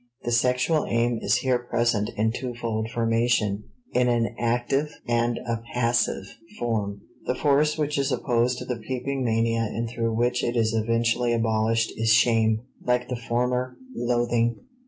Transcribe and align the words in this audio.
The 0.23 0.31
sexual 0.31 0.87
aim 0.89 1.19
is 1.21 1.35
here 1.35 1.59
present 1.59 2.09
in 2.17 2.31
twofold 2.31 2.89
formation, 2.89 3.65
in 3.93 4.07
an 4.09 4.33
active 4.39 4.89
and 5.07 5.37
a 5.45 5.61
passive 5.75 6.25
form. 6.57 7.01
The 7.27 7.35
force 7.35 7.77
which 7.77 7.99
is 7.99 8.11
opposed 8.11 8.57
to 8.57 8.65
the 8.65 8.77
peeping 8.77 9.23
mania 9.23 9.59
and 9.61 9.87
through 9.87 10.13
which 10.13 10.43
it 10.43 10.55
is 10.55 10.73
eventually 10.73 11.33
abolished 11.33 11.91
is 11.97 12.09
shame 12.11 12.63
(like 12.83 13.09
the 13.09 13.15
former 13.15 13.77
loathing). 13.95 14.61